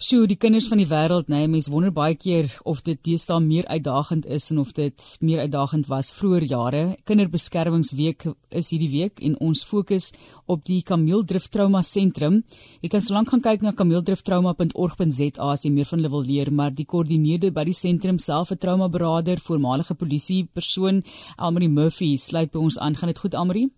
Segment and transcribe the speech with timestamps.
[0.00, 3.66] Sjoe, die kinders van die wêreld, nee, mens wonder baie keer of dit deesdae meer
[3.68, 6.80] uitdagend is en of dit meer uitdagend was vroeër jare.
[7.04, 10.08] Kinderbeskermingsweek is hierdie week en ons fokus
[10.48, 12.40] op die Kameeldrift Trauma Sentrum.
[12.80, 16.72] Jy kan solank gaan kyk na kameeldrifttrauma.org.za as jy meer van hulle wil leer, maar
[16.72, 21.04] die koördineerder by die sentrum self 'n traumaberader, voormalige polisie persoon,
[21.36, 22.96] Almarie Murphy, sluit by ons aan.
[22.96, 23.68] Gaan dit goed, Almarie?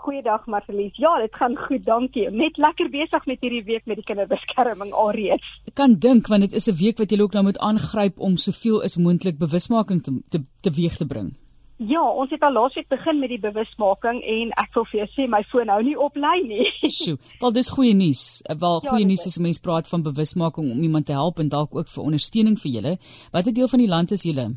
[0.00, 0.96] Goeiedag Marlies.
[0.96, 2.30] Ja, dit gaan goed, dankie.
[2.30, 5.50] Net lekker besig met hierdie week met die kinderbeskerming alreeds.
[5.68, 8.36] Ek kan dink want dit is 'n week wat jy ook nou moet aangryp om
[8.36, 11.36] soveel as moontlik bewusmaking te te teweeg te bring.
[11.76, 15.28] Ja, ons het al laasweek begin met die bewusmaking en ek wil vir jou sê
[15.28, 16.66] my foon hou nie op lyn nie.
[17.00, 18.42] Sjoe, wel dis goeie nuus.
[18.58, 21.74] Wel ja, goeie nuus as mense praat van bewusmaking om iemand te help en dalk
[21.74, 22.98] ook vir ondersteuning vir julle.
[23.32, 24.56] Watter deel van die land is julle?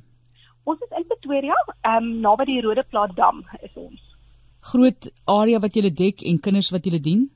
[0.63, 4.02] Ons is in Pretoria, ehm um, naby die Rode Plaas Dam is ons
[4.71, 7.29] groot area wat julle dek en kinders wat julle dien?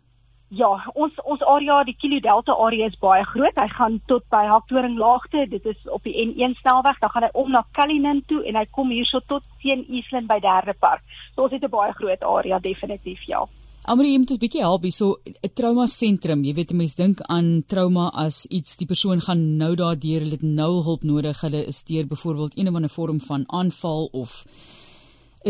[0.56, 3.58] Ja, ons ons area, die Kilo Delta area is baie groot.
[3.60, 5.44] Hy gaan tot by Haktoring Laagte.
[5.52, 7.02] Dit is op die N1 snelweg.
[7.02, 10.40] Dan gaan hy om na Cullinan toe en hy kom hierso tot teen Eastland by
[10.40, 11.04] Derde Park.
[11.36, 13.44] So ons het 'n baie groot area definitief, ja.
[13.84, 16.44] Amrie, jy moet 'n bietjie help hierso 'n trauma sentrum.
[16.44, 20.32] Jy weet 'n mens dink aan trauma as iets die persoon gaan nou daardeur, hulle
[20.32, 21.42] het nou hulp nodig.
[21.42, 24.46] Hulle is deur byvoorbeeld een of ander vorm van aanval of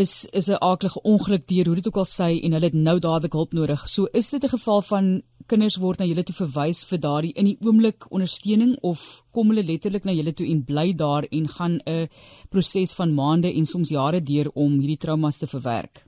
[0.04, 2.98] is is 'n aardige ongeluk deur hoe dit ook al sê en hulle het nou
[2.98, 3.88] dadelik hulp nodig.
[3.88, 7.44] So is dit 'n geval van kinders word na julle toe verwys vir daardie in
[7.44, 11.80] die oomblik ondersteuning of kom hulle letterlik na julle toe en bly daar en gaan
[11.86, 12.08] 'n
[12.48, 16.04] proses van maande en soms jare deur om hierdie traumas te verwerk?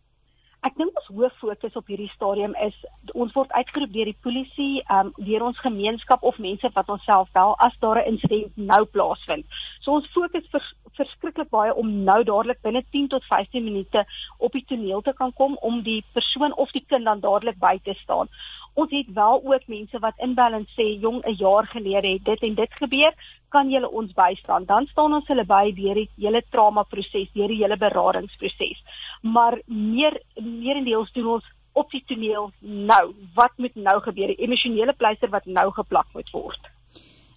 [0.62, 2.76] Ek dink ons hoof fokus op hierdie stadium is
[3.14, 7.04] ons word uitgeroep deur die polisie, ehm um, deur ons gemeenskap of mense wat ons
[7.04, 9.46] self bel as daar 'n insident nou plaasvind.
[9.80, 14.04] So ons fokus vers, verskriklik baie om nou dadelik binne 10 tot 15 minute
[14.38, 17.78] op die toneel te kan kom om die persoon of die kind dan dadelik by
[17.84, 18.28] te staan.
[18.74, 22.42] Ons het wel ook mense wat inbel en sê jong 'n jaar gelede het dit
[22.42, 23.14] en dit gebeur,
[23.48, 24.64] kan julle ons bystaan?
[24.64, 28.82] Dan staan ons hulle by deur die hele trauma proses, deur die hele beradingsproses.
[29.22, 33.14] Maar meer meerendeels doen ons op die toneel nou.
[33.34, 34.32] Wat moet nou gebeur?
[34.32, 36.70] Die emosionele pleister wat nou geplak moet word.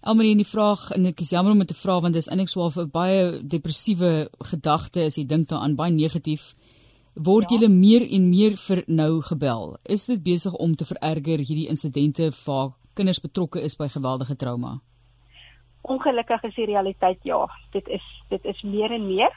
[0.03, 2.73] Almal in die vraag en ek is jammer om te vra want dis eintlik swaar
[2.75, 6.51] vir baie depressiewe gedagtes as jy dink daaraan baie negatief
[7.15, 7.57] word ja.
[7.57, 9.77] julle meer en meer vir nou gebel.
[9.85, 14.79] Is dit besig om te vererger hierdie insidente waar kinders betrokke is by geweldige trauma?
[15.83, 19.31] Ongelukkig is die realiteit ja, dit is dit is meer en meer.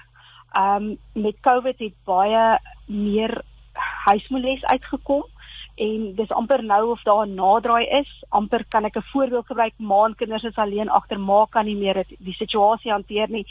[0.57, 3.43] Ehm um, met COVID het baie meer
[4.11, 5.25] huismoeles uitgekom
[5.77, 8.11] en dis amper nou of daar 'n naderdraai is.
[8.29, 9.75] Amper kan ek 'n voorbeeld gebruik.
[9.77, 13.47] Maankinders is alleen agter, ma kan nie meer dit die situasie hanteer nie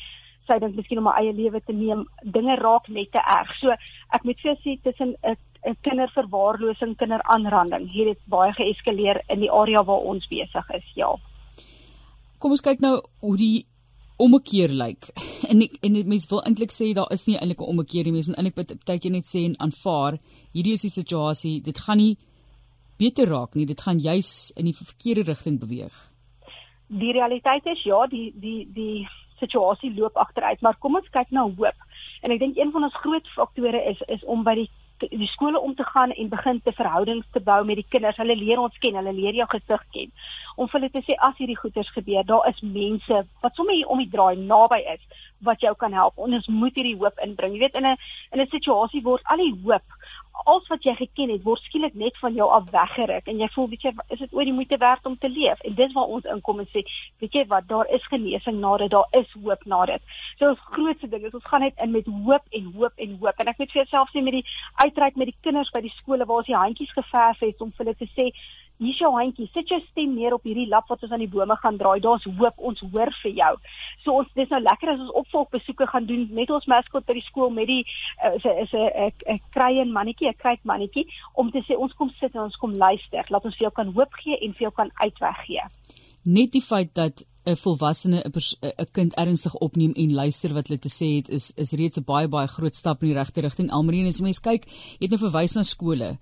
[0.48, 3.52] sy dink miskien om haar eie lewe te neem, dinge raak net te erg.
[3.60, 3.74] So
[4.16, 5.36] ek moet vir sê tussen 'n
[5.66, 11.10] 'n kinderverwaarlosing, kinderaanranding, hier het baie geeskaleer in die area waar ons besig is, ja.
[12.38, 13.66] Kom ons kyk nou hoe die
[14.18, 15.10] ommekeer lyk.
[15.52, 18.16] En ek, en mense wil eintlik sê daar is nie eintlik 'n ommekeer nie.
[18.16, 20.18] Mense moet eintlik baie keer net sê en aanvaar
[20.54, 21.62] hierdie is die situasie.
[21.62, 22.18] Dit gaan nie
[22.98, 23.66] beter raak nie.
[23.66, 25.94] Dit gaan juis in die verkeerde rigting beweeg.
[26.88, 29.08] Die realiteit is ja, die die die
[29.40, 31.78] situasie loop agteruit, maar kom ons kyk na hoop.
[32.24, 35.60] En ek dink een van ons groot faktore is is om by die die skole
[35.60, 38.18] om te gaan en begin te verhoudings te bou met die kinders.
[38.18, 40.12] Hulle leer ons ken, hulle leer jou gesig ken.
[40.56, 43.92] Om vir hulle te sê as hierdie goeters gebeur, daar is mense wat sommer hier
[43.92, 45.04] om die draai naby is
[45.44, 46.18] wat jou kan help.
[46.18, 47.54] Ons moet hierdie hoop inbring.
[47.54, 47.98] Jy weet in 'n
[48.32, 49.84] in 'n situasie word al die hoop
[50.44, 53.70] alles wat jy geken het word skielik net van jou af weggeruk en jy voel
[53.72, 55.62] weet jy is dit ooit die moeite werd om te leef?
[55.62, 56.84] En dis waar ons inkom en sê
[57.24, 60.02] weet jy wat daar is genesing na dit daar is hoop na dit
[60.38, 63.40] so ons grootste ding is ons gaan net in met hoop en hoop en hoop.
[63.40, 64.46] En ek moet vir jouself sê met die
[64.84, 67.86] uitreik met die kinders by die skole waar ons die handjies geverf het om vir
[67.86, 68.30] hulle te sê
[68.78, 69.48] Hier is jou handjie.
[69.54, 72.00] Sit jou stem neer op hierdie lap wat ons aan die bome gaan draai.
[72.04, 72.58] Daar's hoop.
[72.58, 73.52] Ons hoor vir jou.
[74.04, 77.28] So ons dis nou lekker as ons opvolgbesoeke gaan doen met ons maskot by die
[77.30, 78.74] skool met die uh, is 'n is
[79.28, 82.76] 'n kruien mannetjie, 'n kruit mannetjie om te sê ons kom sit en ons kom
[82.76, 83.24] luister.
[83.30, 85.64] Laat ons vir jou kan hoop gee en vir jou kan uitweg gee.
[86.24, 90.90] Net die feit dat 'n volwassene 'n kind ernstig opneem en luister wat hulle te
[90.90, 93.72] sê het is is reeds 'n baie baie groot stap in die regte rigting.
[93.72, 94.66] Almarine, as mens kyk,
[95.00, 96.18] jy het nou verwys na skole.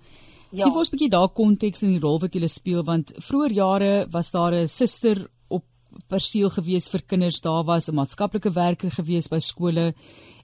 [0.54, 0.68] Ja.
[0.68, 4.06] Gee ons 'n bietjie daar konteks in die rol wat jy speel want vroeër jare
[4.10, 5.64] was daar 'n suster op
[6.08, 9.94] perseel gewees vir kinders, daar was 'n maatskaplike werker gewees by skole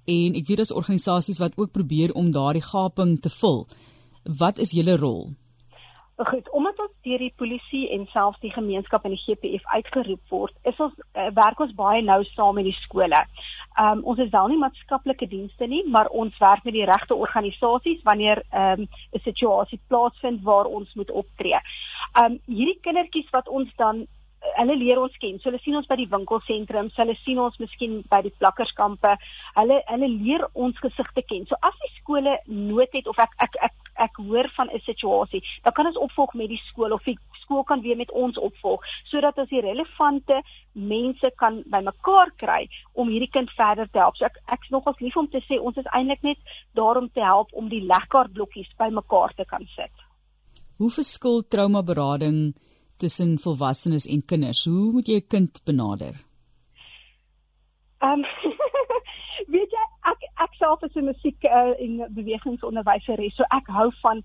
[0.06, 3.68] en ek weet daar's organisasies wat ook probeer om daardie gaping te vul.
[4.24, 5.34] Wat is julle rol?
[6.16, 10.54] Goed, omdat ons deur die polisie en selfs die gemeenskap en die GPF uitgeroep word,
[10.64, 13.22] is ons uh, werk ons baie nou saam met die skole.
[13.78, 17.14] Ehm um, ons is wel nie maatskaplike dienste nie, maar ons werk met die regte
[17.14, 21.60] organisasies wanneer ehm um, 'n situasie plaasvind waar ons moet optree.
[22.14, 24.06] Ehm um, hierdie kindertjies wat ons dan
[24.40, 25.38] hulle leer ons ken.
[25.38, 29.16] So hulle sien ons by die winkelsentrums, hulle sien ons miskien by die plakkerskampe.
[29.58, 31.46] Hulle hulle leer ons gesigte ken.
[31.46, 35.42] So as die skole nood het of ek ek ek ek hoor van 'n situasie,
[35.62, 38.84] dan kan ons opvolg met die skool of die skool kan weer met ons opvolg
[39.10, 40.42] sodat ons die relevante
[40.72, 44.16] mense kan bymekaar kry om hierdie kind verder te help.
[44.16, 46.38] So ek ek's nogals lief om te sê ons is eintlik net
[46.74, 49.92] daar om te help om die legkaartblokkies bymekaar te kan sit.
[50.78, 52.54] Hoe verskil traumaberading
[52.98, 54.64] tussen volwassenes en kinders?
[54.64, 56.14] Hoe moet jy 'n kind benader?
[58.00, 58.24] Ehm um,
[60.40, 64.22] ek self is 'n musiek uh, en bewegingsonderwyseres, so ek hou van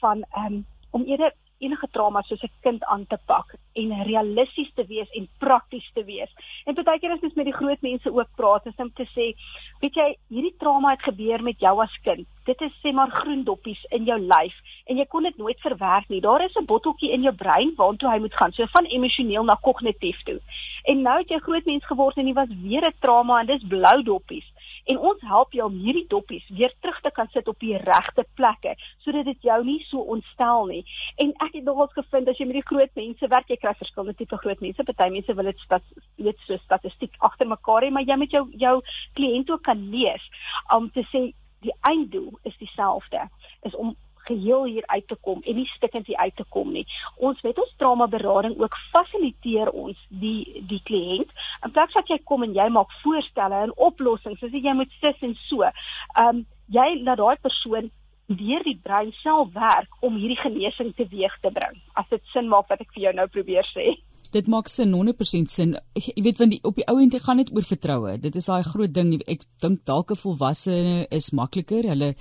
[0.00, 4.84] van um, om eerder enige trauma soos 'n kind aan te pak en realisties te
[4.86, 6.30] wees en prakties te wees.
[6.64, 9.32] En baie keer as mens met die groot mense ook praat, is om te sê,
[9.80, 12.26] weet jy, hierdie trauma het gebeur met jou as kind.
[12.44, 16.08] Dit is sê maar groen doppies in jou lyf en jy kon dit nooit verwerk
[16.08, 16.20] nie.
[16.20, 19.54] Daar is 'n botteltjie in jou brein waartoe hy moet gaan, so van emosioneel na
[19.54, 20.40] kognitief toe.
[20.84, 23.64] En nou het jy groot mens geword en dit was weer 'n trauma en dis
[23.68, 24.44] blou doppies
[24.86, 28.24] en ons help jou om hierdie doppies weer terug te kan sit op die regte
[28.38, 28.74] plekke
[29.04, 30.82] sodat dit jou nie so ontstel nie.
[31.22, 34.18] En ek het nogals gevind as jy met die groot mense werk, jy kry verskillende
[34.18, 34.86] tipe groot mense.
[34.86, 35.84] Party mense wil dit stat
[36.22, 38.76] weet so statistiek agter mekaar hê, maar jy met jou jou
[39.18, 40.30] kliënt ook kan lees
[40.74, 41.28] om te sê
[41.64, 43.26] die einddoel is dieselfde
[43.66, 43.94] is om
[44.28, 46.86] geheel hier uit te kom en nie stikkend hier uit te kom nie.
[47.16, 51.30] Ons weet ons trauma berading ook fasiliteer ons die die kliënt.
[51.66, 55.22] In plaas dat jy kom en jy maak voorstelle en oplossings, soos jy moet sis
[55.22, 55.62] en so.
[55.62, 56.44] Ehm um,
[56.74, 57.90] jy laat daai persoon
[58.26, 61.78] deur die brein self werk om hierdie genesing teweeg te bring.
[61.94, 63.94] As dit sin maak wat ek vir jou nou probeer sê.
[64.34, 65.76] Dit maak sin 100% sin.
[65.94, 68.16] Jy weet want die, op die ou end gaan dit oor vertroue.
[68.20, 69.14] Dit is daai groot ding.
[69.30, 71.86] Ek dink dalk 'n volwassene is makliker.
[71.86, 72.14] Hulle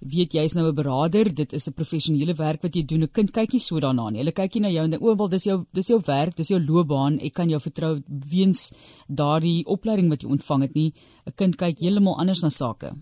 [0.00, 3.02] weet jy's nou 'n beraader, dit is 'n professionele werk wat jy doen.
[3.02, 4.20] 'n Kind kyk nie so daarna nie.
[4.20, 6.48] Hulle kyk nie na jou en dink, "O, wel, dis jou dis jou werk, dis
[6.48, 7.18] jou loopbaan.
[7.20, 8.72] Ek kan jou vertrou weens
[9.08, 10.92] daardie opleiding wat jy ontvang het nie."
[11.26, 12.92] 'n Kind kyk heeltemal anders na sake.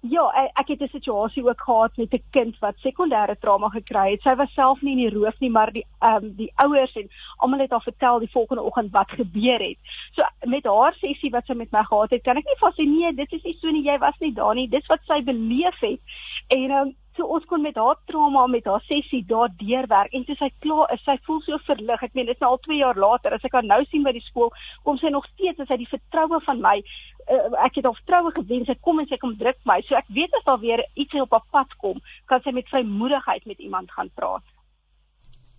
[0.00, 4.22] Ja, ek het 'n situasie ook gehad met 'n kind wat sekondêre trauma gekry het.
[4.22, 7.08] Sy was self nie in die roof nie, maar die ehm um, die ouers en
[7.36, 9.78] almal het haar vertel die volgende oggend wat gebeur het.
[10.12, 12.84] So met haar sessie wat sy met my gehad het, kan ek nie vas sê
[12.84, 14.68] nee, dit is nie so nie, jy was nie daar nie.
[14.68, 16.00] Dis wat sy beleef het.
[16.48, 20.24] En ehm um, so ons kon met haar trauma met haar sessie daar deurwerk en
[20.28, 22.02] toe sy klaar is, sy voel so verlig.
[22.02, 23.36] Ek meen dit is nou al 2 jaar later.
[23.36, 24.52] As ek haar nou sien by die skool,
[24.84, 28.34] kom sy nog steeds as sy die vertroue van my uh, ek het haar vertroue
[28.40, 28.66] gewen.
[28.68, 29.80] Sy kom en sy kom druk my.
[29.88, 33.48] So ek weet as daar weer iets op haar pad kom, kan sy met vrymoedigheid
[33.50, 34.55] met iemand gaan praat.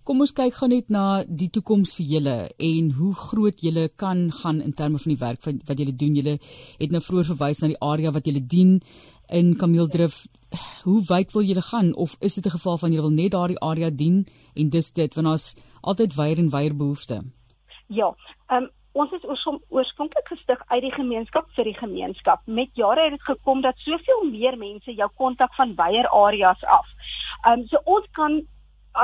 [0.08, 4.30] Kom ons kyk gou net na die toekoms vir julle en hoe groot julle kan
[4.32, 6.14] gaan in terme van die werk wat, wat julle doen.
[6.16, 6.36] Julle
[6.80, 8.78] het nou vroeër verwys na die area wat julle dien
[9.40, 10.22] in Kameeldrif
[10.86, 13.60] hoe wyd wil julle gaan of is dit 'n geval van julle wil net daardie
[13.60, 14.26] area dien
[14.56, 17.22] en dis dit want ons altyd weier en weier behoefte.
[17.88, 18.16] Ja,
[18.48, 19.28] ehm um, ons is
[19.70, 22.40] oorspronklik gestig uit die gemeenskap vir die gemeenskap.
[22.46, 26.88] Met jare het dit gekom dat soveel meer mense jou kontak van weier areas af.
[27.44, 28.48] Ehm um, so ons kan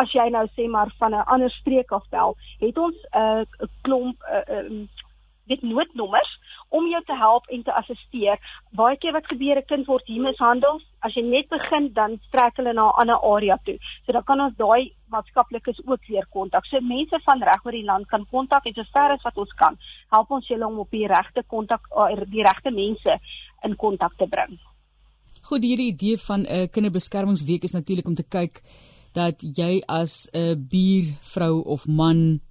[0.01, 3.67] as jy nou sê maar van 'n ander streek af bel, het ons 'n uh,
[3.81, 4.89] klomp uh, um,
[5.51, 6.39] dit noodnommers
[6.73, 8.39] om jou te help en te assisteer.
[8.79, 10.81] Baie keer wat gebeur, 'n kind word hier mishandel.
[11.01, 13.77] As jy net begin, dan trek hulle na 'n ander area toe.
[14.05, 16.65] So dan kan ons daai maatskaplikes ook weer kontak.
[16.65, 19.77] So mense van reg oor die land kan kontak en sover as wat ons kan,
[20.09, 23.19] help ons julle om op die regte kontak eh, die regte mense
[23.63, 24.59] in kontak te bring.
[25.41, 28.61] Goed, hierdie idee van 'n uh, kinderbeskermingsweek is natuurlik om te kyk
[29.13, 32.41] dat jy as 'n buurvrou of man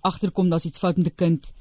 [0.00, 1.52] agterkom daar's iets fout met 'n kind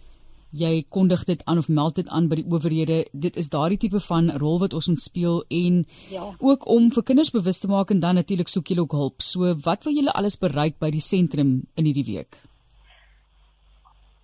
[0.51, 3.05] jy kondig dit aan of meld dit aan by die owerhede.
[3.13, 6.27] Dit is daardie tipe van rol wat ons moet speel en ja.
[6.39, 9.21] ook om vir kinders bewus te maak en dan natuurlik soek julle ook hulp.
[9.21, 12.39] So wat wil julle alles bereik by die sentrum in hierdie week?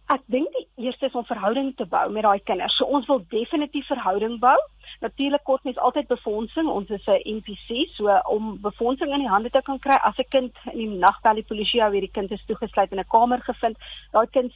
[0.07, 2.75] Ek dink die eerste is om verhouding te bou met daai kinders.
[2.79, 4.55] So ons wil definitief verhouding bou.
[4.99, 6.67] Natuurlik kort mens altyd befondsing.
[6.69, 10.29] Ons is 'n NPC, so om befondsing in die hande te kan kry as 'n
[10.29, 13.41] kind in die nag bel die polisie ou hierdie kind is toegesluit in 'n kamer
[13.41, 13.77] gevind.
[14.11, 14.53] Daai kind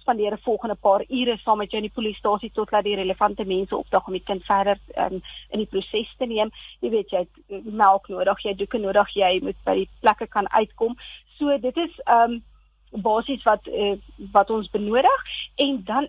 [0.00, 3.76] spandeer 'n volgende paar ure saam met jou in die polisiestasie totdat die relevante mense
[3.76, 6.50] opdag om die kind verder um, in die proses te neem.
[6.80, 10.48] Jy weet jy het melk nodig, jy doeke nodig, jy moet by die plekke kan
[10.50, 10.96] uitkom.
[11.38, 12.42] So dit is ehm um,
[12.90, 13.96] basies wat uh,
[14.32, 15.24] wat ons benodig
[15.56, 16.08] en dan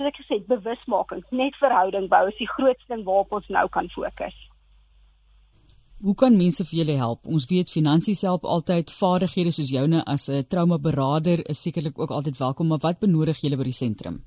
[0.00, 3.66] soos ek gesê het bewusmaking net verhouding bou is die grootste ding waarop ons nou
[3.68, 4.36] kan fokus.
[6.00, 7.26] Hoe kan mense vir julle help?
[7.28, 12.38] Ons weet finansies help altyd, vaardighede soos joune as 'n traumaberader is sekerlik ook altyd
[12.38, 14.24] welkom, maar wat benodig julle by die sentrum?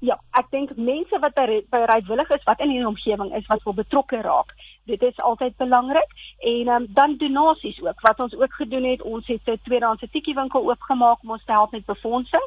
[0.00, 1.34] Ja, ek dink mense wat
[1.70, 4.52] bereidwillig is wat in hierdie omgewing is wat wil betrokke raak.
[4.84, 8.00] Dit is altyd belangrik en um, dan donasies ook.
[8.00, 11.72] Wat ons ook gedoen het, ons het 'n tweedehandse tikkiewinkel oopgemaak om ons te help
[11.72, 12.46] met befondsing.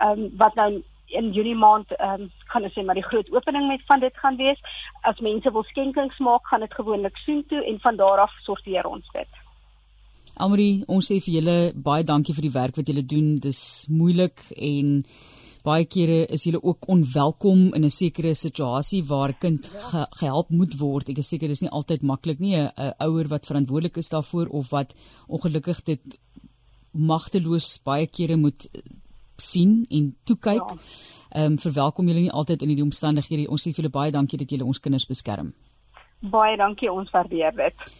[0.00, 0.82] ehm um, wat nou
[1.20, 4.16] in Junie maand ehm um, kan ek sê maar die groot opening met van dit
[4.22, 4.60] gaan wees.
[5.02, 9.08] As mense wil skenkings maak, gaan dit gewoonlik soontoe en van daar af sorteer ons
[9.12, 9.40] dit.
[10.34, 13.36] Almarie, ons sê vir julle baie dankie vir die werk wat julle doen.
[13.42, 15.04] Dis moeilik en
[15.64, 20.50] baie kere is julle ook onwelkom in 'n sekere situasie waar 'n kind ge gehelp
[20.50, 21.08] moet word.
[21.08, 24.70] Ek is seker dis nie altyd maklik nie 'n ouer wat verantwoordelik is daarvoor of
[24.70, 24.94] wat
[25.28, 26.00] ongelukkig dit
[26.92, 28.66] magteloos baie kere moet
[29.36, 30.74] sien en toe kyk.
[30.74, 30.78] Ja.
[31.34, 33.50] Ehm um, verwelkom julle nie altyd in hierdie omstandighede.
[33.50, 35.52] Ons sê vir julle baie dankie dat julle ons kinders beskerm.
[36.20, 37.94] Baie dankie, ons waardeer dit.